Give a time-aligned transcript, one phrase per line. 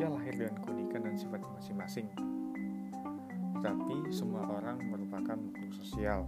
[0.00, 2.08] Manusia lahir dengan keunikan dan sifat masing-masing.
[3.52, 6.24] Tetapi semua orang merupakan makhluk sosial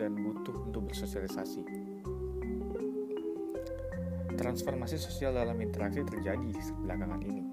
[0.00, 1.60] dan butuh untuk bersosialisasi.
[4.32, 6.56] Transformasi sosial dalam interaksi terjadi
[6.88, 7.44] belakangan ini.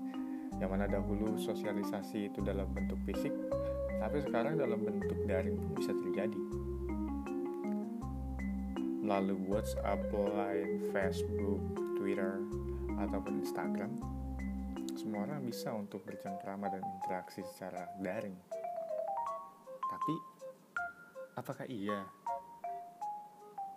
[0.63, 3.35] Yang mana dahulu sosialisasi itu dalam bentuk fisik,
[3.99, 6.39] tapi sekarang dalam bentuk daring pun bisa terjadi
[9.03, 11.59] melalui WhatsApp, Line, Facebook,
[11.99, 12.47] Twitter,
[12.95, 14.18] ataupun Instagram
[14.95, 18.37] semua orang bisa untuk bercengkrama dan interaksi secara daring.
[19.89, 20.13] Tapi,
[21.37, 22.05] apakah iya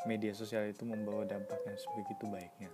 [0.08, 2.70] media sosial itu membawa dampak yang sebegitu baiknya?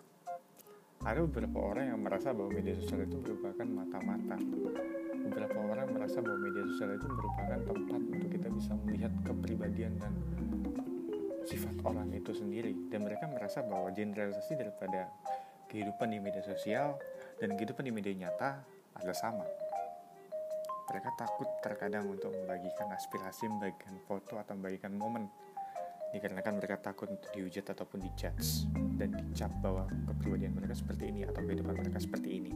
[0.99, 4.37] Ada beberapa orang yang merasa bahwa media sosial itu merupakan mata-mata.
[5.29, 10.15] Beberapa orang merasa bahwa media sosial itu merupakan tempat untuk kita bisa melihat kepribadian dan
[11.47, 12.75] sifat orang itu sendiri.
[12.91, 15.07] Dan mereka merasa bahwa generalisasi daripada
[15.71, 16.99] kehidupan di media sosial
[17.39, 18.63] dan kehidupan di media nyata
[18.99, 19.47] adalah sama.
[20.91, 25.31] Mereka takut terkadang untuk membagikan aspirasi, membagikan foto, atau membagikan momen
[26.09, 28.65] dikarenakan mereka takut untuk dihujat ataupun dijudge
[28.97, 32.53] dan dicap bahwa kepribadian mereka seperti ini atau kehidupan mereka seperti ini.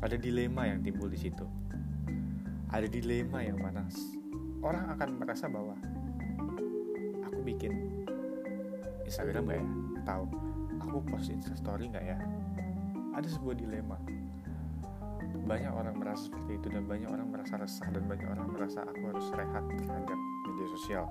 [0.00, 1.44] Ada dilema yang timbul di situ.
[2.70, 3.84] Ada dilema yang mana
[4.62, 5.74] orang akan merasa bahwa
[7.26, 8.06] aku bikin
[9.02, 9.66] Instagram gak ya?
[10.06, 10.20] Atau
[10.78, 12.16] aku post Instastory gak ya?
[13.20, 14.00] Ada sebuah dilema.
[15.44, 19.12] Banyak orang merasa seperti itu dan banyak orang merasa resah dan banyak orang merasa aku
[19.12, 20.18] harus rehat terhadap
[20.48, 21.04] media sosial.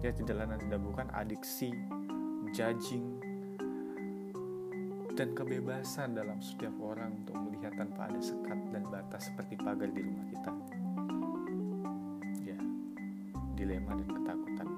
[0.00, 1.76] Ya tidak lain dan tidak bukan adiksi,
[2.56, 3.20] judging,
[5.12, 10.00] dan kebebasan dalam setiap orang untuk melihat tanpa ada sekat dan batas seperti pagar di
[10.00, 10.52] rumah kita.
[12.48, 12.56] Ya,
[13.60, 14.71] dilema dan ketakutan.